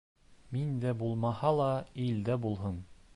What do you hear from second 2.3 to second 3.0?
булһын.